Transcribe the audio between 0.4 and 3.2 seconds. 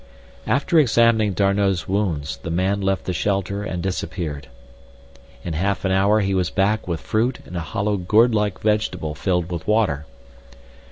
After examining D'Arnot's wounds the man left the